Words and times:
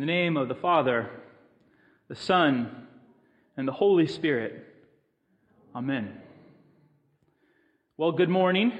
In 0.00 0.06
the 0.06 0.12
name 0.14 0.38
of 0.38 0.48
the 0.48 0.54
Father, 0.54 1.10
the 2.08 2.14
Son, 2.14 2.86
and 3.58 3.68
the 3.68 3.72
Holy 3.72 4.06
Spirit. 4.06 4.64
Amen. 5.76 6.16
Well, 7.98 8.10
good 8.10 8.30
morning. 8.30 8.72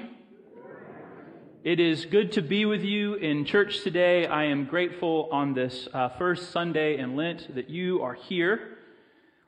It 1.63 1.79
is 1.79 2.05
good 2.05 2.31
to 2.31 2.41
be 2.41 2.65
with 2.65 2.81
you 2.81 3.13
in 3.13 3.45
church 3.45 3.83
today. 3.83 4.25
I 4.25 4.45
am 4.45 4.65
grateful 4.65 5.29
on 5.31 5.53
this 5.53 5.87
uh, 5.93 6.09
first 6.09 6.49
Sunday 6.49 6.97
in 6.97 7.15
Lent 7.15 7.53
that 7.53 7.69
you 7.69 8.01
are 8.01 8.15
here. 8.15 8.79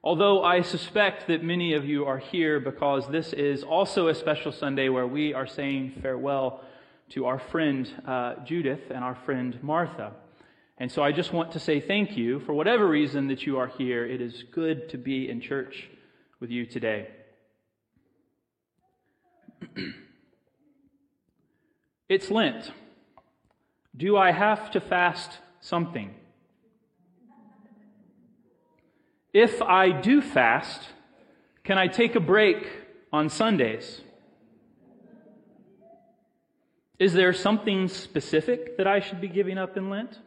Although 0.03 0.43
I 0.43 0.61
suspect 0.61 1.25
that 1.27 1.43
many 1.43 1.73
of 1.73 1.85
you 1.85 2.05
are 2.05 2.19
here 2.19 2.59
because 2.59 3.07
this 3.07 3.33
is 3.33 3.63
also 3.63 4.09
a 4.09 4.13
special 4.13 4.51
Sunday 4.51 4.89
where 4.89 5.07
we 5.07 5.33
are 5.33 5.47
saying 5.47 5.93
farewell 6.03 6.61
to 7.13 7.25
our 7.25 7.39
friend 7.39 7.89
uh, 8.05 8.35
Judith 8.45 8.91
and 8.91 9.03
our 9.03 9.15
friend 9.25 9.57
Martha. 9.63 10.13
And 10.83 10.91
so 10.91 11.01
I 11.01 11.13
just 11.13 11.31
want 11.31 11.53
to 11.53 11.59
say 11.61 11.79
thank 11.79 12.17
you 12.17 12.41
for 12.41 12.53
whatever 12.53 12.85
reason 12.85 13.29
that 13.29 13.45
you 13.45 13.57
are 13.57 13.67
here. 13.67 14.05
It 14.05 14.19
is 14.19 14.43
good 14.51 14.89
to 14.89 14.97
be 14.97 15.29
in 15.29 15.39
church 15.39 15.87
with 16.41 16.49
you 16.49 16.65
today. 16.65 17.07
it's 22.09 22.29
Lent. 22.29 22.73
Do 23.95 24.17
I 24.17 24.33
have 24.33 24.71
to 24.71 24.81
fast 24.81 25.37
something? 25.61 26.13
If 29.31 29.61
I 29.61 30.01
do 30.01 30.21
fast, 30.21 30.81
can 31.63 31.77
I 31.77 31.87
take 31.87 32.15
a 32.15 32.19
break 32.19 32.67
on 33.13 33.29
Sundays? 33.29 34.01
Is 36.99 37.13
there 37.13 37.31
something 37.31 37.87
specific 37.87 38.75
that 38.75 38.85
I 38.85 38.99
should 38.99 39.21
be 39.21 39.29
giving 39.29 39.57
up 39.57 39.77
in 39.77 39.89
Lent? 39.89 40.19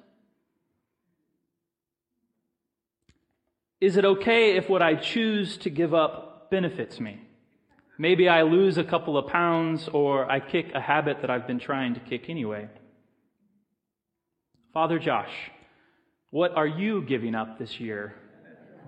Is 3.81 3.97
it 3.97 4.05
okay 4.05 4.57
if 4.57 4.69
what 4.69 4.81
I 4.81 4.95
choose 4.95 5.59
to 5.59 5.71
give 5.71 5.93
up 5.93 6.51
benefits 6.51 6.99
me? 6.99 7.21
Maybe 7.99 8.29
I 8.29 8.43
lose 8.43 8.79
a 8.79 8.85
couple 8.85 9.19
of 9.19 9.27
pounds 9.27 9.89
or 9.89 10.31
I 10.31 10.41
kick 10.41 10.73
a 10.75 10.81
habit 10.81 11.21
that 11.21 11.31
I've 11.31 11.47
been 11.47 11.59
trying 11.59 11.95
to 11.95 12.01
kick 12.01 12.29
anyway. 12.29 12.69
Father 14.73 14.99
Josh, 14.99 15.33
what 16.31 16.55
are 16.57 16.67
you 16.67 17.03
giving 17.03 17.35
up 17.35 17.59
this 17.59 17.81
year 17.81 18.15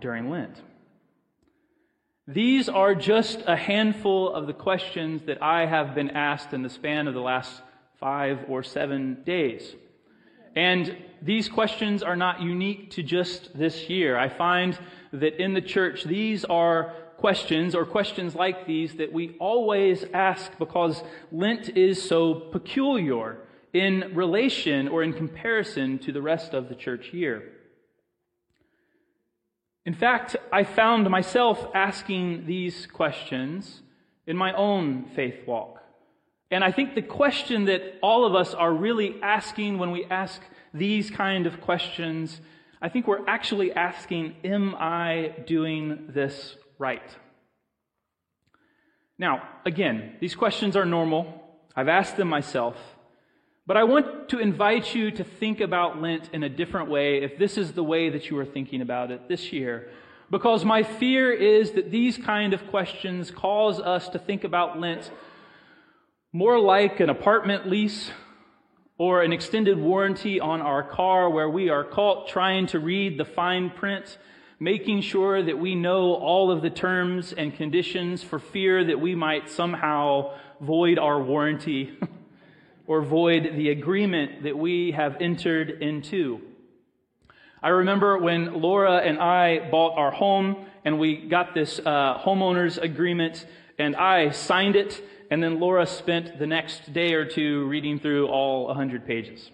during 0.00 0.30
Lent? 0.30 0.60
These 2.26 2.68
are 2.68 2.94
just 2.94 3.42
a 3.46 3.56
handful 3.56 4.32
of 4.32 4.46
the 4.46 4.52
questions 4.52 5.22
that 5.26 5.42
I 5.42 5.64
have 5.64 5.94
been 5.94 6.10
asked 6.10 6.52
in 6.52 6.62
the 6.62 6.68
span 6.68 7.08
of 7.08 7.14
the 7.14 7.20
last 7.20 7.62
five 7.98 8.40
or 8.48 8.62
seven 8.62 9.22
days. 9.24 9.74
And 10.54 10.96
these 11.22 11.48
questions 11.48 12.02
are 12.02 12.16
not 12.16 12.42
unique 12.42 12.90
to 12.92 13.02
just 13.02 13.56
this 13.56 13.88
year. 13.88 14.16
I 14.18 14.28
find 14.28 14.78
that 15.12 15.42
in 15.42 15.54
the 15.54 15.60
church, 15.60 16.04
these 16.04 16.44
are 16.44 16.94
questions 17.16 17.74
or 17.74 17.84
questions 17.84 18.34
like 18.34 18.66
these 18.66 18.94
that 18.94 19.12
we 19.12 19.36
always 19.40 20.04
ask 20.14 20.56
because 20.58 21.02
Lent 21.32 21.76
is 21.76 22.00
so 22.02 22.34
peculiar 22.34 23.38
in 23.72 24.12
relation 24.14 24.88
or 24.88 25.02
in 25.02 25.12
comparison 25.12 25.98
to 25.98 26.12
the 26.12 26.22
rest 26.22 26.54
of 26.54 26.68
the 26.68 26.74
church 26.74 27.12
year. 27.12 27.42
In 29.84 29.94
fact, 29.94 30.36
I 30.52 30.64
found 30.64 31.08
myself 31.10 31.66
asking 31.74 32.46
these 32.46 32.86
questions 32.86 33.82
in 34.26 34.36
my 34.36 34.52
own 34.52 35.06
faith 35.16 35.46
walk. 35.46 35.77
And 36.50 36.64
I 36.64 36.72
think 36.72 36.94
the 36.94 37.02
question 37.02 37.66
that 37.66 37.98
all 38.02 38.24
of 38.24 38.34
us 38.34 38.54
are 38.54 38.72
really 38.72 39.20
asking 39.22 39.78
when 39.78 39.90
we 39.90 40.04
ask 40.06 40.40
these 40.72 41.10
kind 41.10 41.46
of 41.46 41.60
questions, 41.60 42.40
I 42.80 42.88
think 42.88 43.06
we're 43.06 43.26
actually 43.26 43.72
asking, 43.72 44.36
Am 44.44 44.74
I 44.76 45.34
doing 45.46 46.06
this 46.08 46.56
right? 46.78 47.02
Now, 49.18 49.42
again, 49.66 50.14
these 50.20 50.34
questions 50.34 50.76
are 50.76 50.86
normal. 50.86 51.42
I've 51.76 51.88
asked 51.88 52.16
them 52.16 52.28
myself. 52.28 52.76
But 53.66 53.76
I 53.76 53.84
want 53.84 54.30
to 54.30 54.38
invite 54.38 54.94
you 54.94 55.10
to 55.10 55.24
think 55.24 55.60
about 55.60 56.00
Lent 56.00 56.30
in 56.32 56.42
a 56.42 56.48
different 56.48 56.88
way 56.88 57.22
if 57.22 57.36
this 57.36 57.58
is 57.58 57.72
the 57.72 57.84
way 57.84 58.08
that 58.08 58.30
you 58.30 58.38
are 58.38 58.46
thinking 58.46 58.80
about 58.80 59.10
it 59.10 59.28
this 59.28 59.52
year. 59.52 59.90
Because 60.30 60.64
my 60.64 60.82
fear 60.82 61.30
is 61.30 61.72
that 61.72 61.90
these 61.90 62.16
kind 62.16 62.54
of 62.54 62.66
questions 62.68 63.30
cause 63.30 63.78
us 63.80 64.08
to 64.10 64.18
think 64.18 64.44
about 64.44 64.80
Lent 64.80 65.10
more 66.32 66.60
like 66.60 67.00
an 67.00 67.08
apartment 67.08 67.66
lease 67.66 68.10
or 68.98 69.22
an 69.22 69.32
extended 69.32 69.78
warranty 69.78 70.38
on 70.38 70.60
our 70.60 70.82
car 70.82 71.30
where 71.30 71.48
we 71.48 71.70
are 71.70 71.82
caught 71.82 72.28
trying 72.28 72.66
to 72.66 72.78
read 72.78 73.18
the 73.18 73.24
fine 73.24 73.70
print, 73.70 74.18
making 74.60 75.00
sure 75.00 75.42
that 75.42 75.58
we 75.58 75.74
know 75.74 76.12
all 76.14 76.50
of 76.50 76.60
the 76.60 76.68
terms 76.68 77.32
and 77.32 77.54
conditions 77.56 78.22
for 78.22 78.38
fear 78.38 78.84
that 78.84 79.00
we 79.00 79.14
might 79.14 79.48
somehow 79.48 80.34
void 80.60 80.98
our 80.98 81.22
warranty 81.22 81.98
or 82.86 83.00
void 83.00 83.52
the 83.56 83.70
agreement 83.70 84.42
that 84.42 84.58
we 84.58 84.90
have 84.90 85.16
entered 85.22 85.70
into. 85.80 86.42
I 87.62 87.70
remember 87.70 88.18
when 88.18 88.60
Laura 88.60 88.98
and 88.98 89.18
I 89.18 89.70
bought 89.70 89.96
our 89.96 90.10
home 90.10 90.66
and 90.84 90.98
we 90.98 91.16
got 91.16 91.54
this 91.54 91.78
uh, 91.78 92.18
homeowner's 92.18 92.76
agreement 92.76 93.46
and 93.78 93.96
I 93.96 94.30
signed 94.30 94.76
it 94.76 95.02
and 95.30 95.42
then 95.42 95.60
Laura 95.60 95.86
spent 95.86 96.38
the 96.38 96.46
next 96.46 96.92
day 96.92 97.14
or 97.14 97.24
two 97.24 97.66
reading 97.66 97.98
through 97.98 98.28
all 98.28 98.66
100 98.66 99.06
pages. 99.06 99.50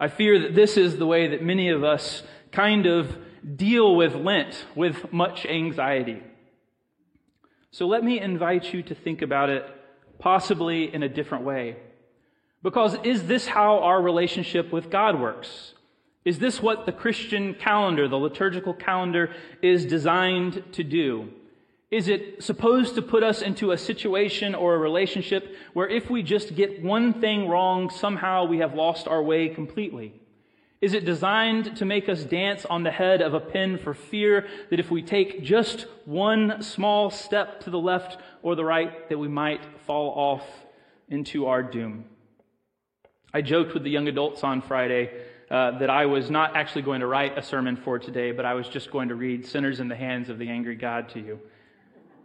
I 0.00 0.08
fear 0.08 0.38
that 0.40 0.54
this 0.54 0.76
is 0.76 0.96
the 0.96 1.06
way 1.06 1.28
that 1.28 1.42
many 1.42 1.70
of 1.70 1.82
us 1.82 2.22
kind 2.52 2.86
of 2.86 3.16
deal 3.56 3.96
with 3.96 4.14
Lent 4.14 4.64
with 4.74 5.12
much 5.12 5.44
anxiety. 5.44 6.22
So 7.70 7.86
let 7.86 8.04
me 8.04 8.20
invite 8.20 8.72
you 8.72 8.82
to 8.84 8.94
think 8.94 9.22
about 9.22 9.50
it 9.50 9.64
possibly 10.18 10.92
in 10.92 11.02
a 11.02 11.08
different 11.08 11.44
way. 11.44 11.76
Because 12.62 12.96
is 13.04 13.26
this 13.26 13.46
how 13.46 13.80
our 13.80 14.00
relationship 14.00 14.72
with 14.72 14.90
God 14.90 15.20
works? 15.20 15.74
Is 16.24 16.38
this 16.38 16.60
what 16.60 16.86
the 16.86 16.92
Christian 16.92 17.54
calendar, 17.54 18.08
the 18.08 18.16
liturgical 18.16 18.74
calendar, 18.74 19.34
is 19.62 19.84
designed 19.84 20.62
to 20.72 20.84
do? 20.84 21.30
Is 21.90 22.08
it 22.08 22.42
supposed 22.44 22.96
to 22.96 23.02
put 23.02 23.22
us 23.22 23.40
into 23.40 23.72
a 23.72 23.78
situation 23.78 24.54
or 24.54 24.74
a 24.74 24.78
relationship 24.78 25.54
where 25.72 25.88
if 25.88 26.10
we 26.10 26.22
just 26.22 26.54
get 26.54 26.82
one 26.82 27.14
thing 27.14 27.48
wrong, 27.48 27.88
somehow 27.88 28.44
we 28.44 28.58
have 28.58 28.74
lost 28.74 29.08
our 29.08 29.22
way 29.22 29.48
completely? 29.48 30.12
Is 30.82 30.92
it 30.92 31.06
designed 31.06 31.76
to 31.78 31.86
make 31.86 32.08
us 32.08 32.24
dance 32.24 32.66
on 32.66 32.82
the 32.82 32.90
head 32.90 33.22
of 33.22 33.32
a 33.32 33.40
pin 33.40 33.78
for 33.78 33.94
fear 33.94 34.46
that 34.68 34.78
if 34.78 34.90
we 34.90 35.02
take 35.02 35.42
just 35.42 35.86
one 36.04 36.62
small 36.62 37.10
step 37.10 37.60
to 37.60 37.70
the 37.70 37.78
left 37.78 38.18
or 38.42 38.54
the 38.54 38.64
right, 38.64 39.08
that 39.08 39.18
we 39.18 39.26
might 39.26 39.64
fall 39.86 40.10
off 40.10 40.44
into 41.08 41.46
our 41.46 41.62
doom? 41.62 42.04
I 43.32 43.40
joked 43.40 43.72
with 43.72 43.82
the 43.82 43.90
young 43.90 44.08
adults 44.08 44.44
on 44.44 44.60
Friday 44.60 45.10
uh, 45.50 45.78
that 45.78 45.88
I 45.88 46.04
was 46.04 46.30
not 46.30 46.54
actually 46.54 46.82
going 46.82 47.00
to 47.00 47.06
write 47.06 47.38
a 47.38 47.42
sermon 47.42 47.76
for 47.76 47.98
today, 47.98 48.30
but 48.30 48.44
I 48.44 48.52
was 48.52 48.68
just 48.68 48.90
going 48.90 49.08
to 49.08 49.14
read 49.14 49.46
Sinners 49.46 49.80
in 49.80 49.88
the 49.88 49.96
Hands 49.96 50.28
of 50.28 50.38
the 50.38 50.50
Angry 50.50 50.76
God 50.76 51.08
to 51.10 51.20
you 51.20 51.40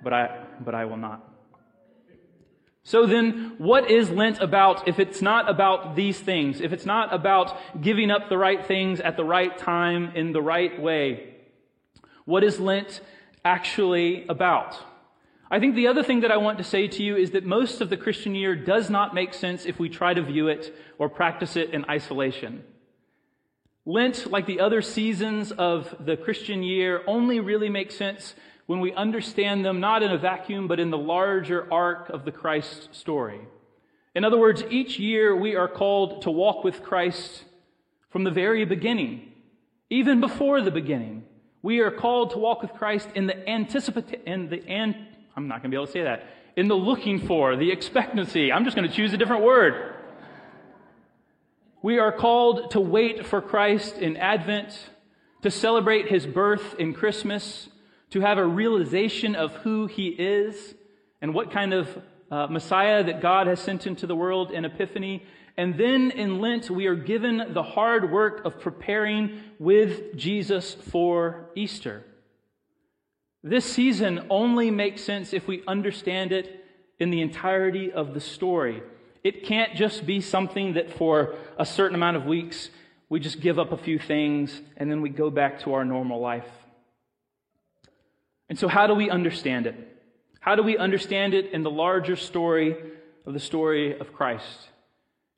but 0.03 0.13
I, 0.13 0.43
but 0.63 0.75
I 0.75 0.85
will 0.85 0.97
not. 0.97 1.29
So 2.85 3.05
then, 3.05 3.55
what 3.59 3.89
is 3.89 4.09
Lent 4.09 4.39
about 4.39 4.87
if 4.89 4.99
it's 4.99 5.21
not 5.21 5.49
about 5.49 5.95
these 5.95 6.19
things? 6.19 6.59
If 6.59 6.73
it's 6.73 6.85
not 6.85 7.13
about 7.13 7.57
giving 7.81 8.11
up 8.11 8.27
the 8.27 8.37
right 8.37 8.65
things 8.65 8.99
at 8.99 9.15
the 9.15 9.23
right 9.23 9.57
time 9.57 10.11
in 10.15 10.33
the 10.33 10.41
right 10.41 10.81
way? 10.81 11.35
What 12.25 12.43
is 12.43 12.59
Lent 12.59 12.99
actually 13.45 14.27
about? 14.27 14.77
I 15.49 15.59
think 15.59 15.75
the 15.75 15.87
other 15.87 16.03
thing 16.03 16.21
that 16.21 16.31
I 16.31 16.37
want 16.37 16.57
to 16.57 16.63
say 16.63 16.87
to 16.89 17.03
you 17.03 17.15
is 17.15 17.31
that 17.31 17.45
most 17.45 17.79
of 17.79 17.89
the 17.89 17.95
Christian 17.95 18.35
year 18.35 18.55
does 18.55 18.89
not 18.89 19.13
make 19.13 19.33
sense 19.33 19.65
if 19.65 19.79
we 19.79 19.87
try 19.87 20.13
to 20.13 20.21
view 20.21 20.47
it 20.49 20.75
or 20.97 21.07
practice 21.07 21.55
it 21.55 21.69
in 21.69 21.85
isolation. 21.89 22.63
Lent, 23.85 24.31
like 24.31 24.45
the 24.45 24.59
other 24.59 24.81
seasons 24.81 25.51
of 25.51 25.95
the 25.99 26.17
Christian 26.17 26.63
year, 26.63 27.01
only 27.05 27.39
really 27.39 27.69
makes 27.69 27.95
sense 27.95 28.33
when 28.65 28.79
we 28.79 28.93
understand 28.93 29.65
them 29.65 29.79
not 29.79 30.03
in 30.03 30.11
a 30.11 30.17
vacuum, 30.17 30.67
but 30.67 30.79
in 30.79 30.89
the 30.89 30.97
larger 30.97 31.71
arc 31.71 32.09
of 32.09 32.25
the 32.25 32.31
Christ 32.31 32.93
story. 32.93 33.41
In 34.15 34.23
other 34.23 34.37
words, 34.37 34.63
each 34.69 34.99
year 34.99 35.35
we 35.35 35.55
are 35.55 35.67
called 35.67 36.21
to 36.23 36.31
walk 36.31 36.63
with 36.63 36.83
Christ 36.83 37.43
from 38.09 38.23
the 38.23 38.31
very 38.31 38.63
beginning, 38.63 39.31
even 39.89 40.21
before 40.21 40.61
the 40.61 40.71
beginning. 40.71 41.23
We 41.61 41.79
are 41.79 41.91
called 41.91 42.31
to 42.31 42.37
walk 42.37 42.61
with 42.61 42.73
Christ 42.73 43.09
in 43.15 43.25
the 43.25 43.49
anticipate, 43.49 44.21
in 44.25 44.49
the 44.49 44.65
an, 44.67 45.07
I'm 45.35 45.47
not 45.47 45.61
going 45.61 45.71
to 45.71 45.75
be 45.75 45.77
able 45.77 45.87
to 45.87 45.91
say 45.91 46.03
that, 46.03 46.27
in 46.55 46.67
the 46.67 46.75
looking 46.75 47.25
for, 47.25 47.55
the 47.55 47.71
expectancy. 47.71 48.51
I'm 48.51 48.65
just 48.65 48.75
going 48.75 48.87
to 48.87 48.95
choose 48.95 49.13
a 49.13 49.17
different 49.17 49.43
word. 49.43 49.95
We 51.81 51.99
are 51.99 52.11
called 52.11 52.71
to 52.71 52.79
wait 52.79 53.25
for 53.25 53.41
Christ 53.41 53.97
in 53.97 54.15
Advent, 54.15 54.77
to 55.41 55.49
celebrate 55.49 56.07
his 56.07 56.25
birth 56.25 56.75
in 56.77 56.93
Christmas, 56.93 57.67
to 58.13 58.21
have 58.21 58.37
a 58.37 58.45
realization 58.45 59.33
of 59.35 59.51
who 59.55 59.87
he 59.87 60.07
is 60.07 60.75
and 61.19 61.33
what 61.33 61.49
kind 61.49 61.73
of 61.73 61.99
uh, 62.29 62.45
Messiah 62.45 63.03
that 63.03 63.21
God 63.21 63.47
has 63.47 63.59
sent 63.59 63.87
into 63.87 64.05
the 64.05 64.15
world 64.15 64.51
in 64.51 64.65
Epiphany, 64.65 65.23
And 65.57 65.79
then 65.79 66.11
in 66.11 66.39
Lent, 66.39 66.69
we 66.69 66.85
are 66.85 66.95
given 66.95 67.53
the 67.53 67.63
hard 67.63 68.11
work 68.11 68.45
of 68.45 68.59
preparing 68.59 69.41
with 69.57 70.15
Jesus 70.15 70.75
for 70.75 71.49
Easter. 71.55 72.03
This 73.41 73.65
season 73.65 74.27
only 74.29 74.69
makes 74.69 75.03
sense 75.03 75.33
if 75.33 75.47
we 75.47 75.63
understand 75.67 76.31
it 76.31 76.63
in 76.99 77.09
the 77.09 77.21
entirety 77.21 77.91
of 77.91 78.13
the 78.13 78.21
story. 78.21 78.83
It 79.23 79.43
can't 79.43 79.75
just 79.75 80.05
be 80.05 80.21
something 80.21 80.73
that 80.73 80.95
for 80.99 81.33
a 81.57 81.65
certain 81.65 81.95
amount 81.95 82.17
of 82.17 82.25
weeks 82.25 82.69
we 83.09 83.19
just 83.19 83.41
give 83.41 83.57
up 83.57 83.71
a 83.71 83.77
few 83.77 83.97
things 83.97 84.61
and 84.77 84.91
then 84.91 85.01
we 85.01 85.09
go 85.09 85.31
back 85.31 85.61
to 85.61 85.73
our 85.73 85.83
normal 85.83 86.19
life. 86.19 86.62
And 88.53 88.59
so, 88.59 88.67
how 88.67 88.85
do 88.85 88.93
we 88.93 89.09
understand 89.09 89.65
it? 89.65 89.73
How 90.39 90.53
do 90.53 90.61
we 90.61 90.77
understand 90.77 91.33
it 91.33 91.53
in 91.53 91.63
the 91.63 91.71
larger 91.71 92.15
story 92.15 92.75
of 93.25 93.33
the 93.33 93.39
story 93.39 93.97
of 93.97 94.13
Christ? 94.13 94.69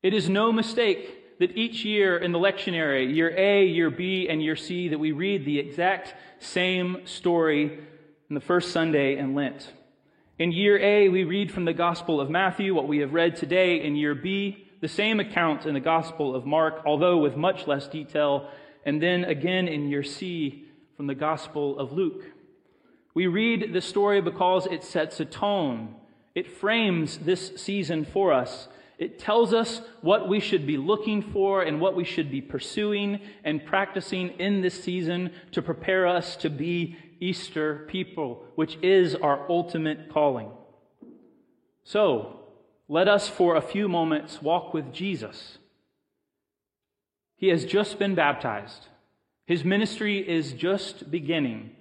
It 0.03 0.13
is 0.13 0.27
no 0.27 0.51
mistake 0.51 1.39
that 1.39 1.55
each 1.55 1.85
year 1.85 2.17
in 2.17 2.33
the 2.33 2.39
lectionary, 2.39 3.15
year 3.15 3.33
A, 3.37 3.65
year 3.65 3.89
B, 3.89 4.27
and 4.27 4.43
year 4.43 4.57
C, 4.57 4.89
that 4.89 4.99
we 4.99 5.13
read 5.13 5.45
the 5.45 5.59
exact 5.59 6.13
same 6.39 7.07
story 7.07 7.79
in 8.27 8.35
the 8.35 8.41
first 8.41 8.73
Sunday 8.73 9.15
in 9.15 9.33
Lent. 9.33 9.71
In 10.37 10.51
year 10.51 10.77
A, 10.77 11.07
we 11.07 11.23
read 11.23 11.53
from 11.53 11.63
the 11.63 11.71
Gospel 11.71 12.19
of 12.19 12.29
Matthew 12.29 12.75
what 12.75 12.89
we 12.89 12.97
have 12.97 13.13
read 13.13 13.37
today. 13.37 13.81
In 13.81 13.95
year 13.95 14.13
B, 14.13 14.67
the 14.81 14.89
same 14.89 15.21
account 15.21 15.65
in 15.65 15.73
the 15.73 15.79
Gospel 15.79 16.35
of 16.35 16.45
Mark, 16.45 16.81
although 16.85 17.19
with 17.19 17.37
much 17.37 17.65
less 17.65 17.87
detail. 17.87 18.49
And 18.85 19.01
then 19.01 19.23
again 19.23 19.69
in 19.69 19.87
year 19.87 20.03
C, 20.03 20.65
from 20.95 21.07
the 21.07 21.15
Gospel 21.15 21.77
of 21.77 21.91
Luke. 21.91 22.23
We 23.15 23.27
read 23.27 23.73
the 23.73 23.81
story 23.81 24.21
because 24.21 24.67
it 24.67 24.83
sets 24.83 25.19
a 25.19 25.25
tone. 25.25 25.95
It 26.35 26.51
frames 26.51 27.17
this 27.17 27.53
season 27.55 28.05
for 28.05 28.33
us. 28.33 28.67
It 28.97 29.19
tells 29.19 29.53
us 29.53 29.81
what 30.01 30.27
we 30.27 30.39
should 30.39 30.67
be 30.67 30.77
looking 30.77 31.21
for 31.21 31.63
and 31.63 31.79
what 31.79 31.95
we 31.95 32.03
should 32.03 32.29
be 32.29 32.41
pursuing 32.41 33.21
and 33.43 33.65
practicing 33.65 34.29
in 34.31 34.61
this 34.61 34.83
season 34.83 35.31
to 35.51 35.61
prepare 35.61 36.07
us 36.07 36.35
to 36.37 36.49
be 36.49 36.97
Easter 37.21 37.85
people, 37.89 38.45
which 38.55 38.77
is 38.81 39.15
our 39.15 39.49
ultimate 39.49 40.11
calling. 40.11 40.49
So, 41.85 42.41
let 42.87 43.07
us 43.07 43.29
for 43.29 43.55
a 43.55 43.61
few 43.61 43.87
moments 43.87 44.41
walk 44.41 44.73
with 44.73 44.93
Jesus. 44.93 45.57
He 47.37 47.47
has 47.47 47.65
just 47.65 47.97
been 47.97 48.15
baptized. 48.15 48.87
His 49.45 49.63
ministry 49.63 50.17
is 50.27 50.53
just 50.53 51.09
beginning. 51.09 51.71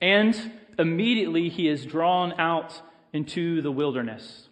And 0.00 0.52
immediately 0.78 1.48
he 1.48 1.68
is 1.68 1.84
drawn 1.84 2.38
out 2.38 2.80
into 3.12 3.62
the 3.62 3.72
wilderness. 3.72 4.48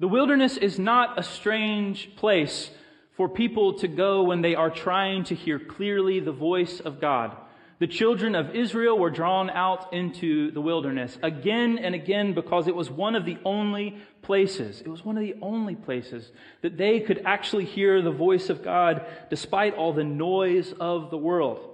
The 0.00 0.08
wilderness 0.08 0.56
is 0.56 0.78
not 0.78 1.18
a 1.18 1.22
strange 1.22 2.14
place 2.16 2.70
for 3.16 3.28
people 3.28 3.74
to 3.74 3.88
go 3.88 4.22
when 4.22 4.42
they 4.42 4.54
are 4.54 4.70
trying 4.70 5.24
to 5.24 5.34
hear 5.34 5.58
clearly 5.58 6.20
the 6.20 6.32
voice 6.32 6.78
of 6.78 7.00
God. 7.00 7.36
The 7.80 7.86
children 7.86 8.34
of 8.34 8.56
Israel 8.56 8.98
were 8.98 9.10
drawn 9.10 9.50
out 9.50 9.92
into 9.92 10.50
the 10.50 10.60
wilderness 10.60 11.16
again 11.22 11.78
and 11.78 11.94
again 11.94 12.34
because 12.34 12.66
it 12.66 12.74
was 12.74 12.90
one 12.90 13.14
of 13.14 13.24
the 13.24 13.38
only 13.44 13.98
places, 14.22 14.80
it 14.80 14.88
was 14.88 15.04
one 15.04 15.16
of 15.16 15.22
the 15.22 15.36
only 15.40 15.76
places 15.76 16.30
that 16.62 16.76
they 16.76 17.00
could 17.00 17.22
actually 17.24 17.64
hear 17.64 18.02
the 18.02 18.10
voice 18.10 18.50
of 18.50 18.64
God 18.64 19.06
despite 19.30 19.74
all 19.74 19.92
the 19.92 20.04
noise 20.04 20.72
of 20.80 21.10
the 21.10 21.18
world. 21.18 21.67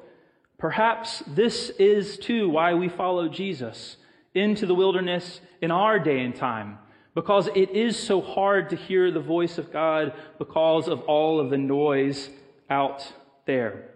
Perhaps 0.58 1.22
this 1.26 1.70
is 1.70 2.16
too 2.16 2.48
why 2.48 2.74
we 2.74 2.88
follow 2.88 3.28
Jesus 3.28 3.96
into 4.34 4.66
the 4.66 4.74
wilderness 4.74 5.40
in 5.60 5.70
our 5.70 5.98
day 5.98 6.20
and 6.20 6.34
time, 6.34 6.78
because 7.14 7.48
it 7.54 7.70
is 7.70 7.96
so 7.96 8.20
hard 8.20 8.70
to 8.70 8.76
hear 8.76 9.10
the 9.10 9.20
voice 9.20 9.58
of 9.58 9.72
God 9.72 10.12
because 10.38 10.88
of 10.88 11.00
all 11.02 11.40
of 11.40 11.50
the 11.50 11.58
noise 11.58 12.30
out 12.70 13.12
there. 13.46 13.90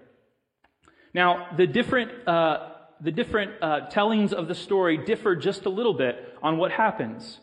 Now, 1.15 1.49
the 1.57 1.67
different, 1.67 2.29
uh, 2.29 2.71
the 3.01 3.11
different 3.11 3.53
uh, 3.63 3.89
tellings 3.89 4.33
of 4.33 4.49
the 4.49 4.55
story 4.55 4.99
differ 4.99 5.35
just 5.35 5.65
a 5.65 5.71
little 5.71 5.95
bit 5.95 6.37
on 6.43 6.59
what 6.59 6.71
happens. 6.73 7.41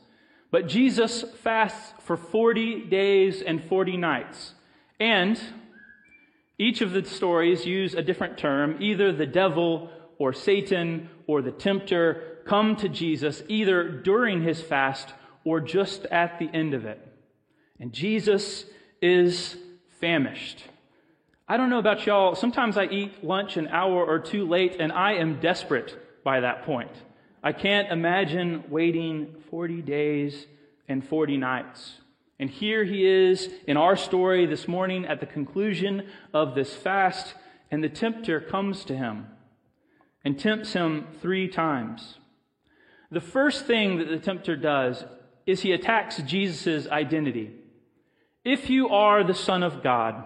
But 0.52 0.68
Jesus 0.68 1.24
fasts 1.44 1.94
for 2.04 2.16
40 2.16 2.86
days 2.86 3.42
and 3.42 3.64
40 3.64 3.98
nights. 3.98 4.54
And 5.00 5.42
each 6.58 6.82
of 6.82 6.92
the 6.92 7.04
stories 7.04 7.66
use 7.66 7.94
a 7.94 8.02
different 8.02 8.38
term. 8.38 8.78
Either 8.80 9.12
the 9.12 9.26
devil 9.26 9.90
or 10.18 10.34
Satan 10.34 11.10
or 11.28 11.42
the 11.42 11.52
tempter 11.52 12.40
come 12.46 12.76
to 12.78 12.88
Jesus 12.88 13.44
either 13.48 13.90
during 13.90 14.42
his 14.42 14.62
fast 14.62 15.14
or 15.44 15.60
just 15.60 16.06
at 16.06 16.40
the 16.40 16.50
end 16.54 16.74
of 16.74 16.86
it. 16.86 17.00
And 17.80 17.92
Jesus 17.92 18.66
is 19.02 19.58
famished. 20.00 20.64
I 21.48 21.58
don't 21.58 21.70
know 21.70 21.80
about 21.80 22.06
y'all. 22.06 22.36
Sometimes 22.36 22.78
I 22.78 22.86
eat 22.86 23.24
lunch 23.24 23.58
an 23.58 23.68
hour 23.68 24.04
or 24.04 24.20
two 24.20 24.48
late 24.48 24.78
and 24.80 24.92
I 24.92 25.14
am 25.14 25.40
desperate 25.40 26.24
by 26.24 26.40
that 26.40 26.64
point. 26.64 26.92
I 27.44 27.52
can't 27.52 27.92
imagine 27.92 28.64
waiting 28.70 29.36
40 29.52 29.82
days 29.82 30.48
and 30.88 31.08
40 31.08 31.38
nights. 31.38 31.94
And 32.40 32.50
here 32.50 32.84
he 32.84 33.06
is 33.06 33.50
in 33.68 33.78
our 33.78 33.96
story 33.96 34.46
this 34.46 34.68
morning 34.68 35.06
at 35.06 35.20
the 35.20 35.26
conclusion 35.26 36.08
of 36.34 36.54
this 36.54 36.74
fast, 36.74 37.34
and 37.72 37.84
the 37.84 37.90
tempter 37.90 38.40
comes 38.42 38.84
to 38.86 38.98
him 38.98 39.28
and 40.24 40.38
tempts 40.38 40.74
him 40.74 41.08
three 41.22 41.48
times. 41.48 42.18
The 43.12 43.22
first 43.22 43.66
thing 43.66 44.00
that 44.00 44.10
the 44.10 44.20
tempter 44.20 44.56
does 44.56 45.06
is 45.46 45.62
he 45.62 45.72
attacks 45.72 46.18
Jesus' 46.24 46.88
identity. 46.88 47.52
If 48.44 48.70
you 48.70 48.90
are 48.90 49.24
the 49.24 49.34
Son 49.34 49.64
of 49.64 49.84
God, 49.84 50.26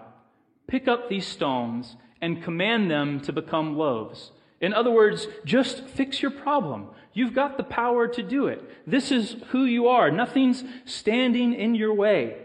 pick 0.68 0.88
up 0.88 1.10
these 1.10 1.28
stones 1.28 1.98
and 2.22 2.44
command 2.44 2.90
them 2.90 3.20
to 3.22 3.34
become 3.34 3.78
loaves. 3.78 4.32
In 4.62 4.74
other 4.74 4.92
words, 4.92 5.28
just 5.46 5.86
fix 5.88 6.22
your 6.22 6.32
problem. 6.32 6.90
You've 7.14 7.34
got 7.34 7.58
the 7.58 7.64
power 7.64 8.08
to 8.08 8.24
do 8.24 8.48
it. 8.48 8.64
This 8.86 9.12
is 9.12 9.36
who 9.50 9.66
you 9.66 9.88
are. 9.88 10.12
Nothing's 10.12 10.64
standing 10.86 11.54
in 11.54 11.76
your 11.76 11.94
way. 11.94 12.38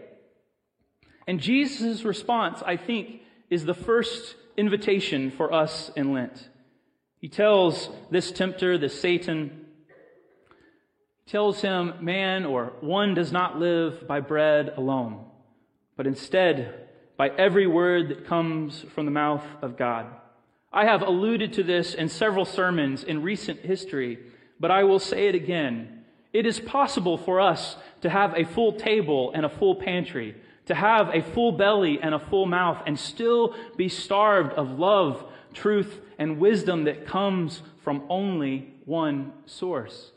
And 1.27 1.39
Jesus' 1.39 2.03
response, 2.03 2.61
I 2.65 2.77
think, 2.77 3.21
is 3.49 3.65
the 3.65 3.73
first 3.73 4.35
invitation 4.57 5.31
for 5.31 5.53
us 5.53 5.91
in 5.95 6.13
Lent. 6.13 6.49
He 7.19 7.29
tells 7.29 7.89
this 8.11 8.31
tempter, 8.31 8.77
this 8.77 8.99
Satan, 8.99 9.65
tells 11.27 11.61
him, 11.61 11.93
man 12.01 12.45
or 12.45 12.73
one 12.81 13.15
does 13.15 13.31
not 13.31 13.57
live 13.57 14.07
by 14.07 14.19
bread 14.19 14.73
alone, 14.77 15.25
but 15.97 16.05
instead 16.05 16.87
by 17.17 17.29
every 17.29 17.65
word 17.65 18.09
that 18.09 18.27
comes 18.27 18.85
from 18.93 19.05
the 19.05 19.11
mouth 19.11 19.45
of 19.61 19.77
God. 19.77 20.05
I 20.71 20.85
have 20.85 21.01
alluded 21.01 21.53
to 21.53 21.63
this 21.63 21.93
in 21.93 22.09
several 22.09 22.45
sermons 22.45 23.03
in 23.03 23.23
recent 23.23 23.61
history, 23.61 24.19
but 24.59 24.71
I 24.71 24.83
will 24.83 24.99
say 24.99 25.27
it 25.27 25.35
again. 25.35 26.03
It 26.33 26.45
is 26.45 26.59
possible 26.59 27.17
for 27.17 27.39
us 27.39 27.77
to 28.01 28.09
have 28.09 28.33
a 28.35 28.45
full 28.45 28.73
table 28.73 29.31
and 29.33 29.45
a 29.45 29.49
full 29.49 29.75
pantry, 29.75 30.35
to 30.65 30.75
have 30.75 31.13
a 31.13 31.21
full 31.21 31.51
belly 31.51 31.99
and 32.01 32.13
a 32.13 32.19
full 32.19 32.45
mouth, 32.45 32.83
and 32.85 32.99
still 32.99 33.55
be 33.77 33.87
starved 33.87 34.53
of 34.53 34.79
love, 34.79 35.23
truth, 35.53 35.99
and 36.17 36.39
wisdom 36.39 36.83
that 36.85 37.05
comes 37.05 37.61
from 37.83 38.03
only 38.09 38.73
one 38.85 39.31
source. 39.45 40.11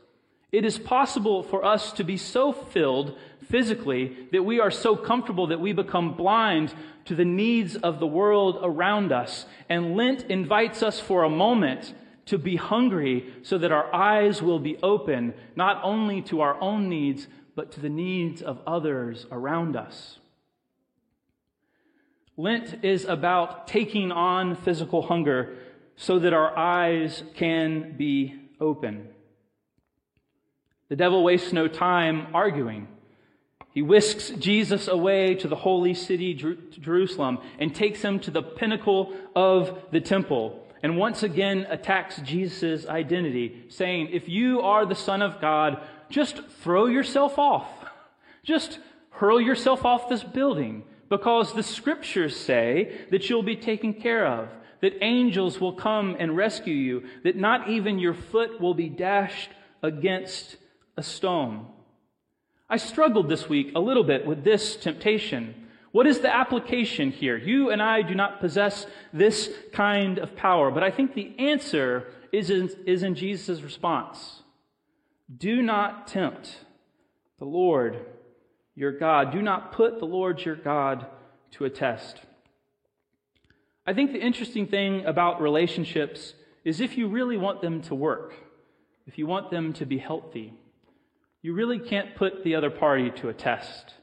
It 0.50 0.64
is 0.64 0.78
possible 0.78 1.42
for 1.42 1.64
us 1.64 1.92
to 1.92 2.04
be 2.04 2.16
so 2.16 2.52
filled 2.52 3.18
physically 3.48 4.28
that 4.32 4.42
we 4.42 4.60
are 4.60 4.70
so 4.70 4.96
comfortable 4.96 5.48
that 5.48 5.60
we 5.60 5.72
become 5.72 6.14
blind 6.14 6.74
to 7.04 7.14
the 7.14 7.24
needs 7.24 7.76
of 7.76 8.00
the 8.00 8.06
world 8.06 8.58
around 8.62 9.12
us. 9.12 9.46
And 9.68 9.96
Lent 9.96 10.24
invites 10.24 10.82
us 10.82 11.00
for 11.00 11.24
a 11.24 11.30
moment 11.30 11.94
to 12.28 12.38
be 12.38 12.56
hungry 12.56 13.32
so 13.42 13.58
that 13.58 13.72
our 13.72 13.94
eyes 13.94 14.42
will 14.42 14.58
be 14.58 14.76
open, 14.82 15.34
not 15.56 15.80
only 15.82 16.22
to 16.22 16.40
our 16.40 16.60
own 16.60 16.88
needs, 16.88 17.26
but 17.54 17.72
to 17.72 17.80
the 17.80 17.88
needs 17.88 18.40
of 18.40 18.60
others 18.66 19.26
around 19.30 19.76
us. 19.76 20.18
Lent 22.36 22.84
is 22.84 23.04
about 23.04 23.66
taking 23.66 24.12
on 24.12 24.54
physical 24.54 25.02
hunger 25.02 25.56
so 25.96 26.20
that 26.20 26.32
our 26.32 26.56
eyes 26.56 27.24
can 27.34 27.96
be 27.96 28.36
open. 28.60 29.08
The 30.88 30.96
devil 30.96 31.24
wastes 31.24 31.52
no 31.52 31.66
time 31.66 32.28
arguing. 32.32 32.86
He 33.74 33.82
whisks 33.82 34.30
Jesus 34.30 34.88
away 34.88 35.34
to 35.34 35.48
the 35.48 35.56
holy 35.56 35.94
city, 35.94 36.34
Jerusalem, 36.34 37.38
and 37.58 37.74
takes 37.74 38.02
him 38.02 38.20
to 38.20 38.30
the 38.30 38.42
pinnacle 38.42 39.12
of 39.34 39.78
the 39.90 40.00
temple, 40.00 40.64
and 40.82 40.96
once 40.96 41.22
again 41.22 41.66
attacks 41.68 42.20
Jesus' 42.22 42.86
identity, 42.86 43.64
saying, 43.68 44.08
If 44.12 44.28
you 44.28 44.60
are 44.60 44.86
the 44.86 44.94
Son 44.94 45.22
of 45.22 45.40
God, 45.40 45.82
just 46.08 46.40
throw 46.62 46.86
yourself 46.86 47.38
off. 47.38 47.68
Just 48.42 48.78
hurl 49.10 49.40
yourself 49.40 49.84
off 49.84 50.08
this 50.08 50.22
building, 50.22 50.84
because 51.08 51.52
the 51.52 51.62
scriptures 51.62 52.38
say 52.38 53.06
that 53.10 53.28
you'll 53.28 53.42
be 53.42 53.56
taken 53.56 53.94
care 53.94 54.26
of, 54.26 54.48
that 54.80 55.02
angels 55.02 55.60
will 55.60 55.72
come 55.72 56.16
and 56.18 56.36
rescue 56.36 56.74
you, 56.74 57.04
that 57.24 57.36
not 57.36 57.68
even 57.68 57.98
your 57.98 58.14
foot 58.14 58.60
will 58.60 58.74
be 58.74 58.88
dashed 58.88 59.50
against 59.82 60.56
a 60.96 61.02
stone. 61.02 61.66
I 62.70 62.76
struggled 62.76 63.28
this 63.28 63.48
week 63.48 63.72
a 63.74 63.80
little 63.80 64.04
bit 64.04 64.26
with 64.26 64.44
this 64.44 64.76
temptation. 64.76 65.67
What 65.92 66.06
is 66.06 66.20
the 66.20 66.34
application 66.34 67.10
here? 67.10 67.36
You 67.36 67.70
and 67.70 67.82
I 67.82 68.02
do 68.02 68.14
not 68.14 68.40
possess 68.40 68.86
this 69.12 69.50
kind 69.72 70.18
of 70.18 70.36
power, 70.36 70.70
but 70.70 70.82
I 70.82 70.90
think 70.90 71.14
the 71.14 71.34
answer 71.38 72.04
is 72.32 72.50
in, 72.50 72.70
is 72.86 73.02
in 73.02 73.14
Jesus' 73.14 73.62
response. 73.62 74.42
Do 75.34 75.62
not 75.62 76.06
tempt 76.06 76.64
the 77.38 77.44
Lord 77.44 78.04
your 78.74 78.92
God. 78.92 79.32
Do 79.32 79.42
not 79.42 79.72
put 79.72 79.98
the 79.98 80.06
Lord 80.06 80.44
your 80.44 80.56
God 80.56 81.06
to 81.52 81.64
a 81.64 81.70
test. 81.70 82.20
I 83.86 83.94
think 83.94 84.12
the 84.12 84.20
interesting 84.20 84.66
thing 84.66 85.04
about 85.06 85.40
relationships 85.40 86.34
is 86.64 86.80
if 86.80 86.98
you 86.98 87.08
really 87.08 87.36
want 87.36 87.62
them 87.62 87.80
to 87.82 87.94
work, 87.94 88.34
if 89.06 89.16
you 89.16 89.26
want 89.26 89.50
them 89.50 89.72
to 89.74 89.86
be 89.86 89.98
healthy, 89.98 90.52
you 91.40 91.54
really 91.54 91.78
can't 91.78 92.14
put 92.14 92.44
the 92.44 92.54
other 92.54 92.70
party 92.70 93.10
to 93.10 93.28
a 93.30 93.34
test. 93.34 93.94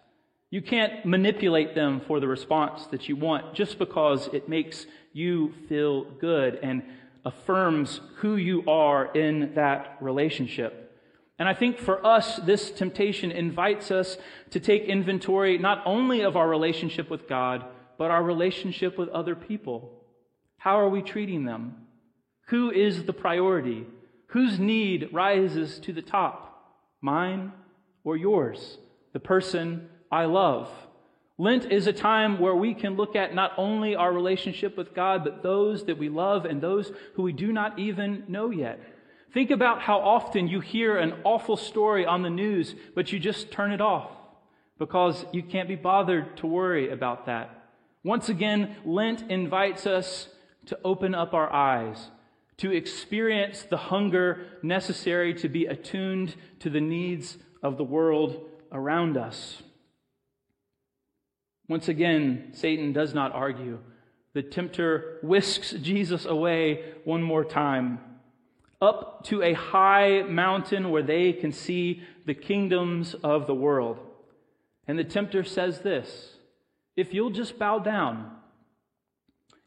You 0.55 0.62
can't 0.62 1.05
manipulate 1.05 1.75
them 1.75 2.00
for 2.07 2.21
the 2.21 2.29
response 2.29 2.85
that 2.85 3.09
you 3.09 3.17
want 3.17 3.55
just 3.55 3.77
because 3.77 4.29
it 4.31 4.47
makes 4.47 4.85
you 5.12 5.53
feel 5.67 6.05
good 6.05 6.57
and 6.63 6.81
affirms 7.25 8.00
who 8.19 8.38
you 8.38 8.63
are 8.65 9.13
in 9.13 9.53
that 9.55 9.97
relationship. 10.00 10.97
And 11.38 11.50
I 11.50 11.53
think 11.53 11.77
for 11.77 12.05
us, 12.05 12.38
this 12.38 12.71
temptation 12.71 13.31
invites 13.31 13.91
us 13.91 14.17
to 14.51 14.62
take 14.62 14.85
inventory 14.85 15.57
not 15.57 15.83
only 15.85 16.21
of 16.21 16.38
our 16.38 16.47
relationship 16.47 17.09
with 17.09 17.27
God, 17.27 17.65
but 17.97 18.09
our 18.09 18.24
relationship 18.24 18.97
with 18.97 19.09
other 19.09 19.35
people. 19.35 20.05
How 20.55 20.79
are 20.79 20.88
we 20.88 21.01
treating 21.01 21.43
them? 21.43 21.85
Who 22.47 22.71
is 22.71 23.03
the 23.03 23.12
priority? 23.12 23.88
Whose 24.27 24.57
need 24.57 25.09
rises 25.12 25.79
to 25.79 25.91
the 25.91 26.01
top? 26.01 26.77
Mine 27.01 27.51
or 28.05 28.15
yours? 28.15 28.77
The 29.12 29.19
person 29.19 29.89
I 30.12 30.25
love. 30.25 30.69
Lent 31.38 31.69
is 31.71 31.85
a 31.88 31.93
time 31.93 32.39
where 32.39 32.55
we 32.55 32.74
can 32.74 32.95
look 32.95 33.15
at 33.15 33.35
not 33.35 33.51
only 33.57 33.95
our 33.95 34.13
relationship 34.13 34.77
with 34.77 34.93
God, 34.93 35.24
but 35.24 35.43
those 35.43 35.85
that 35.85 35.97
we 35.97 36.07
love 36.07 36.45
and 36.45 36.62
those 36.62 36.91
who 37.15 37.24
we 37.24 37.33
do 37.33 37.51
not 37.51 37.77
even 37.77 38.24
know 38.27 38.51
yet. 38.51 38.79
Think 39.33 39.51
about 39.51 39.81
how 39.81 40.00
often 40.00 40.47
you 40.47 40.62
hear 40.62 40.97
an 40.97 41.13
awful 41.25 41.57
story 41.57 42.05
on 42.05 42.21
the 42.21 42.29
news, 42.29 42.74
but 42.95 43.12
you 43.12 43.19
just 43.19 43.51
turn 43.51 43.74
it 43.74 43.81
off 43.81 44.12
because 44.79 45.25
you 45.33 45.43
can't 45.43 45.67
be 45.67 45.75
bothered 45.75 46.38
to 46.38 46.47
worry 46.47 46.89
about 46.89 47.25
that. 47.25 47.65
Once 48.01 48.29
again, 48.29 48.77
Lent 48.85 49.29
invites 49.29 49.85
us 49.85 50.29
to 50.67 50.79
open 50.85 51.13
up 51.13 51.33
our 51.33 51.51
eyes, 51.51 52.12
to 52.57 52.71
experience 52.71 53.63
the 53.63 53.77
hunger 53.77 54.45
necessary 54.63 55.33
to 55.33 55.50
be 55.50 55.65
attuned 55.65 56.35
to 56.59 56.69
the 56.69 56.79
needs 56.79 57.38
of 57.62 57.77
the 57.77 57.83
world 57.83 58.50
around 58.71 59.17
us. 59.17 59.62
Once 61.67 61.88
again, 61.88 62.50
Satan 62.53 62.93
does 62.93 63.13
not 63.13 63.34
argue. 63.34 63.79
The 64.34 64.43
tempter 64.43 65.19
whisks 65.24 65.72
Jesus 65.72 66.25
away 66.25 66.93
one 67.03 67.24
more 67.24 67.45
time 67.45 68.00
up 68.81 69.24
to 69.25 69.41
a 69.41 69.53
high 69.53 70.22
mountain 70.24 70.91
where 70.91 71.03
they 71.03 71.34
can 71.34 71.51
see 71.51 72.03
the 72.25 72.34
kingdoms 72.34 73.15
of 73.15 73.48
the 73.48 73.55
world. 73.55 74.00
And 74.88 75.00
the 75.00 75.03
tempter 75.03 75.43
says 75.43 75.79
this 75.79 76.38
If 76.95 77.13
you'll 77.13 77.31
just 77.31 77.57
bow 77.57 77.79
down, 77.79 78.31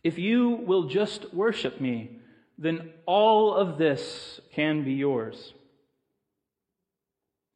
if 0.05 0.19
you 0.19 0.51
will 0.51 0.85
just 0.85 1.35
worship 1.35 1.81
me, 1.81 2.21
then 2.57 2.91
all 3.07 3.55
of 3.55 3.79
this 3.79 4.41
can 4.53 4.85
be 4.85 4.93
yours. 4.93 5.55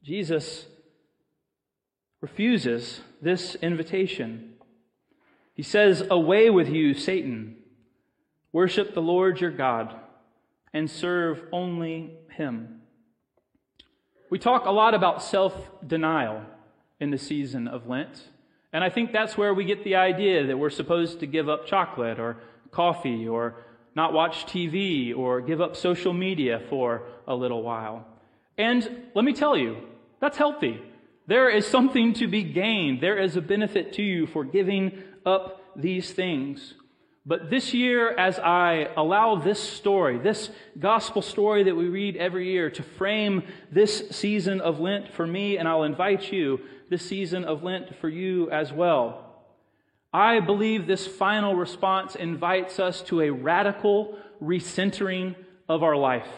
Jesus 0.02 0.66
refuses 2.20 3.00
this 3.22 3.54
invitation. 3.56 4.54
He 5.54 5.62
says, 5.62 6.04
Away 6.10 6.50
with 6.50 6.68
you, 6.68 6.92
Satan. 6.92 7.56
Worship 8.52 8.92
the 8.92 9.00
Lord 9.00 9.40
your 9.40 9.50
God 9.50 9.94
and 10.74 10.90
serve 10.90 11.42
only 11.52 12.12
Him. 12.30 12.82
We 14.28 14.38
talk 14.38 14.66
a 14.66 14.70
lot 14.70 14.94
about 14.94 15.22
self 15.22 15.54
denial 15.86 16.42
in 17.00 17.10
the 17.10 17.18
season 17.18 17.68
of 17.68 17.86
Lent, 17.88 18.28
and 18.72 18.82
I 18.82 18.90
think 18.90 19.12
that's 19.12 19.36
where 19.36 19.54
we 19.54 19.64
get 19.64 19.84
the 19.84 19.96
idea 19.96 20.46
that 20.46 20.58
we're 20.58 20.70
supposed 20.70 21.20
to 21.20 21.26
give 21.26 21.48
up 21.48 21.66
chocolate 21.66 22.18
or 22.18 22.38
coffee 22.70 23.28
or 23.28 23.56
not 23.94 24.12
watch 24.12 24.46
TV 24.46 25.16
or 25.16 25.40
give 25.40 25.60
up 25.60 25.76
social 25.76 26.12
media 26.12 26.62
for 26.70 27.02
a 27.28 27.34
little 27.34 27.62
while. 27.62 28.06
And 28.56 29.02
let 29.14 29.24
me 29.24 29.32
tell 29.34 29.56
you, 29.56 29.76
that's 30.20 30.38
healthy. 30.38 30.80
There 31.32 31.48
is 31.48 31.66
something 31.66 32.12
to 32.20 32.26
be 32.26 32.42
gained. 32.42 33.00
There 33.00 33.16
is 33.16 33.36
a 33.36 33.40
benefit 33.40 33.94
to 33.94 34.02
you 34.02 34.26
for 34.26 34.44
giving 34.44 35.02
up 35.24 35.62
these 35.74 36.10
things. 36.10 36.74
But 37.24 37.48
this 37.48 37.72
year, 37.72 38.10
as 38.10 38.38
I 38.38 38.90
allow 38.98 39.36
this 39.36 39.58
story, 39.58 40.18
this 40.18 40.50
gospel 40.78 41.22
story 41.22 41.62
that 41.62 41.74
we 41.74 41.86
read 41.86 42.18
every 42.18 42.52
year, 42.52 42.68
to 42.72 42.82
frame 42.82 43.44
this 43.70 44.10
season 44.10 44.60
of 44.60 44.78
Lent 44.78 45.10
for 45.14 45.26
me, 45.26 45.56
and 45.56 45.66
I'll 45.66 45.84
invite 45.84 46.30
you 46.30 46.60
this 46.90 47.08
season 47.08 47.44
of 47.44 47.62
Lent 47.62 47.96
for 47.96 48.10
you 48.10 48.50
as 48.50 48.70
well. 48.70 49.46
I 50.12 50.40
believe 50.40 50.86
this 50.86 51.06
final 51.06 51.54
response 51.54 52.14
invites 52.14 52.78
us 52.78 53.00
to 53.04 53.22
a 53.22 53.30
radical 53.30 54.18
recentering 54.42 55.34
of 55.66 55.82
our 55.82 55.96
life. 55.96 56.28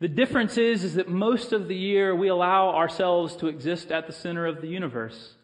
The 0.00 0.08
difference 0.08 0.56
is, 0.56 0.84
is 0.84 0.94
that 0.94 1.08
most 1.08 1.52
of 1.52 1.66
the 1.66 1.74
year 1.74 2.14
we 2.14 2.28
allow 2.28 2.68
ourselves 2.68 3.34
to 3.36 3.48
exist 3.48 3.90
at 3.90 4.06
the 4.06 4.12
center 4.12 4.46
of 4.46 4.60
the 4.60 4.68
universe. 4.68 5.34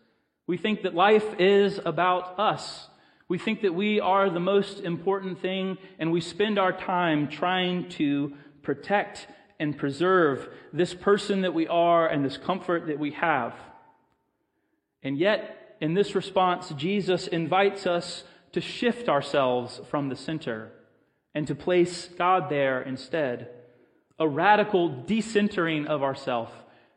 We 0.47 0.57
think 0.57 0.83
that 0.83 0.95
life 0.95 1.41
is 1.41 1.81
about 1.85 2.39
us. 2.39 2.89
We 3.29 3.39
think 3.39 3.63
that 3.63 3.75
we 3.75 3.99
are 3.99 4.31
the 4.31 4.39
most 4.39 4.81
important 4.81 5.41
thing, 5.41 5.79
and 5.99 6.13
we 6.13 6.21
spend 6.21 6.59
our 6.59 6.73
time 6.73 7.27
trying 7.27 7.89
to 7.91 8.35
protect 8.63 9.27
and 9.59 9.77
preserve 9.77 10.49
this 10.73 10.95
person 10.95 11.41
that 11.41 11.55
we 11.55 11.67
are 11.67 12.07
and 12.07 12.25
this 12.25 12.37
comfort 12.37 12.87
that 12.87 12.99
we 12.99 13.11
have. 13.13 13.55
And 15.03 15.19
yet, 15.19 15.77
in 15.81 15.95
this 15.95 16.15
response, 16.15 16.69
Jesus 16.77 17.27
invites 17.27 17.87
us 17.87 18.23
to 18.53 18.61
shift 18.61 19.09
ourselves 19.09 19.81
from 19.91 20.11
the 20.11 20.17
center 20.17 20.71
and 21.35 21.47
to 21.49 21.57
place 21.57 22.09
God 22.17 22.49
there 22.49 22.83
instead. 22.83 23.49
A 24.19 24.29
radical 24.29 24.91
decentering 24.91 25.87
of 25.87 26.03
ourself 26.03 26.53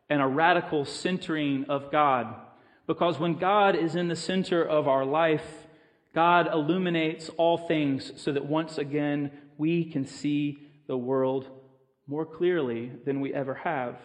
and 0.10 0.22
a 0.22 0.28
radical 0.28 0.86
centering 0.86 1.66
of 1.70 1.92
God. 1.92 2.34
Because 2.86 3.20
when 3.20 3.38
God 3.38 3.76
is 3.76 3.96
in 3.96 4.08
the 4.08 4.16
center 4.16 4.64
of 4.64 4.88
our 4.88 5.06
life, 5.06 5.68
God 6.14 6.50
illuminates 6.52 7.30
all 7.38 7.58
things 7.58 8.14
so 8.16 8.32
that 8.32 8.46
once 8.46 8.78
again 8.78 9.32
we 9.58 9.86
can 9.86 10.06
see 10.06 10.58
the 10.88 10.98
world 10.98 11.50
more 12.08 12.26
clearly 12.26 12.92
than 13.06 13.20
we 13.20 13.34
ever 13.34 13.54
have. 13.54 13.98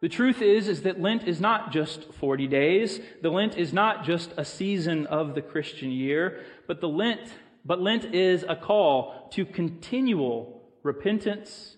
The 0.00 0.08
truth 0.08 0.40
is, 0.40 0.68
is 0.68 0.82
that 0.82 1.00
Lent 1.00 1.28
is 1.28 1.40
not 1.40 1.72
just 1.72 2.12
40 2.14 2.46
days. 2.46 3.00
The 3.22 3.30
Lent 3.30 3.56
is 3.58 3.72
not 3.72 4.04
just 4.04 4.32
a 4.36 4.44
season 4.44 5.06
of 5.06 5.34
the 5.34 5.42
Christian 5.42 5.90
year, 5.90 6.40
but 6.66 6.80
the 6.80 6.88
Lent, 6.88 7.32
but 7.64 7.82
Lent 7.82 8.14
is 8.14 8.44
a 8.48 8.56
call 8.56 9.28
to 9.32 9.44
continual 9.44 10.62
repentance, 10.82 11.76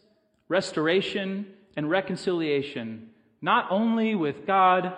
restoration, 0.52 1.46
and 1.76 1.90
reconciliation, 1.90 3.10
not 3.40 3.66
only 3.70 4.14
with 4.14 4.46
God, 4.46 4.92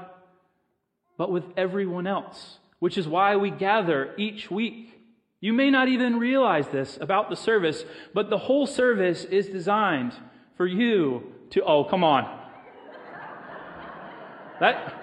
but 1.17 1.31
with 1.31 1.45
everyone 1.57 2.07
else 2.07 2.59
which 2.85 2.99
is 2.99 3.09
why 3.09 3.35
we 3.35 3.51
gather 3.51 4.15
each 4.19 4.51
week. 4.51 5.01
You 5.41 5.55
may 5.55 5.71
not 5.71 5.89
even 5.89 6.19
realize 6.19 6.69
this 6.69 6.99
about 7.01 7.31
the 7.31 7.35
service, 7.35 7.83
but 8.13 8.29
the 8.29 8.37
whole 8.37 8.67
service 8.67 9.25
is 9.25 9.47
designed 9.47 10.13
for 10.59 10.67
you 10.67 11.23
to, 11.53 11.63
oh, 11.63 11.85
come 11.85 12.05
on. 12.05 12.41
That, 14.61 15.03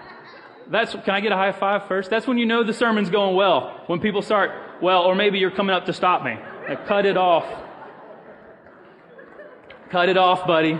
that's, 0.70 0.92
can 0.92 1.10
I 1.10 1.22
get 1.22 1.32
a 1.32 1.36
high 1.36 1.54
five 1.54 1.88
first? 1.88 2.12
That's 2.12 2.28
when 2.28 2.38
you 2.38 2.46
know 2.46 2.64
the 2.64 2.72
sermon's 2.72 3.10
going 3.10 3.36
well. 3.36 3.84
When 3.88 4.00
people 4.00 4.22
start, 4.22 4.52
well, 4.80 5.02
or 5.02 5.16
maybe 5.16 5.40
you're 5.40 5.50
coming 5.50 5.76
up 5.76 5.88
to 5.88 5.94
stop 5.94 6.24
me. 6.24 6.38
Like, 6.70 6.86
cut 6.86 7.08
it 7.08 7.18
off. 7.18 7.46
Cut 9.92 10.08
it 10.08 10.16
off, 10.16 10.48
buddy. 10.48 10.80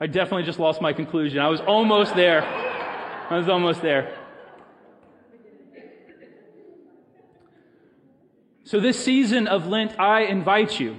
I 0.00 0.06
definitely 0.06 0.44
just 0.44 0.58
lost 0.58 0.80
my 0.80 0.94
conclusion. 0.94 1.38
I 1.38 1.48
was 1.48 1.60
almost 1.60 2.16
there. 2.16 2.42
I 3.28 3.36
was 3.36 3.46
almost 3.46 3.82
there. 3.82 4.16
So, 8.62 8.80
this 8.80 9.04
season 9.04 9.48
of 9.48 9.66
Lent, 9.66 10.00
I 10.00 10.22
invite 10.22 10.80
you. 10.80 10.96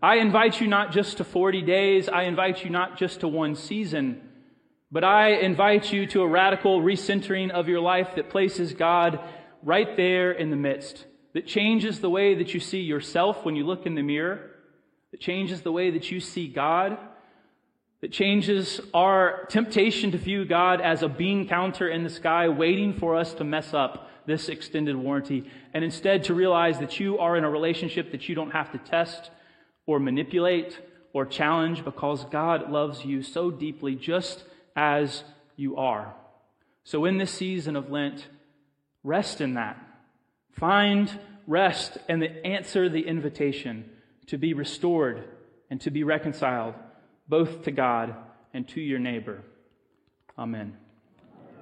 I 0.00 0.18
invite 0.18 0.60
you 0.60 0.68
not 0.68 0.92
just 0.92 1.16
to 1.16 1.24
40 1.24 1.62
days, 1.62 2.08
I 2.08 2.22
invite 2.22 2.62
you 2.62 2.70
not 2.70 2.96
just 2.96 3.20
to 3.20 3.28
one 3.28 3.56
season, 3.56 4.22
but 4.92 5.02
I 5.02 5.30
invite 5.30 5.92
you 5.92 6.06
to 6.06 6.22
a 6.22 6.28
radical 6.28 6.80
recentering 6.80 7.50
of 7.50 7.66
your 7.66 7.80
life 7.80 8.14
that 8.14 8.30
places 8.30 8.72
God 8.72 9.18
right 9.64 9.96
there 9.96 10.30
in 10.30 10.50
the 10.50 10.56
midst, 10.56 11.06
that 11.34 11.46
changes 11.46 12.00
the 12.00 12.10
way 12.10 12.34
that 12.34 12.54
you 12.54 12.60
see 12.60 12.80
yourself 12.80 13.44
when 13.44 13.54
you 13.54 13.66
look 13.66 13.84
in 13.84 13.94
the 13.94 14.02
mirror, 14.02 14.50
that 15.10 15.20
changes 15.20 15.60
the 15.62 15.72
way 15.72 15.90
that 15.90 16.10
you 16.10 16.18
see 16.18 16.48
God 16.48 16.98
that 18.04 18.12
changes 18.12 18.82
our 18.92 19.46
temptation 19.46 20.10
to 20.10 20.18
view 20.18 20.44
God 20.44 20.82
as 20.82 21.02
a 21.02 21.08
bean 21.08 21.48
counter 21.48 21.88
in 21.88 22.04
the 22.04 22.10
sky 22.10 22.50
waiting 22.50 22.92
for 22.92 23.16
us 23.16 23.32
to 23.32 23.44
mess 23.44 23.72
up 23.72 24.10
this 24.26 24.50
extended 24.50 24.94
warranty, 24.94 25.50
and 25.72 25.82
instead 25.82 26.24
to 26.24 26.34
realize 26.34 26.78
that 26.80 27.00
you 27.00 27.18
are 27.18 27.34
in 27.34 27.44
a 27.44 27.50
relationship 27.50 28.12
that 28.12 28.28
you 28.28 28.34
don't 28.34 28.50
have 28.50 28.70
to 28.72 28.78
test 28.78 29.30
or 29.86 29.98
manipulate 29.98 30.78
or 31.14 31.24
challenge 31.24 31.82
because 31.82 32.26
God 32.26 32.70
loves 32.70 33.06
you 33.06 33.22
so 33.22 33.50
deeply 33.50 33.94
just 33.94 34.44
as 34.76 35.24
you 35.56 35.78
are. 35.78 36.14
So 36.82 37.06
in 37.06 37.16
this 37.16 37.30
season 37.30 37.74
of 37.74 37.90
Lent, 37.90 38.26
rest 39.02 39.40
in 39.40 39.54
that. 39.54 39.82
Find 40.54 41.10
rest 41.46 41.98
and 42.08 42.24
answer 42.44 42.88
the 42.88 43.06
invitation 43.06 43.90
to 44.26 44.38
be 44.38 44.54
restored 44.54 45.24
and 45.70 45.80
to 45.82 45.90
be 45.90 46.04
reconciled 46.04 46.74
both 47.28 47.62
to 47.62 47.70
God 47.70 48.14
and 48.52 48.66
to 48.68 48.80
your 48.80 48.98
neighbor. 48.98 49.42
Amen. 50.38 50.76